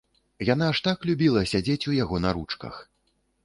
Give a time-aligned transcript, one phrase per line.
[0.47, 2.85] Яна ж так любіла сядзець у яго на ручках!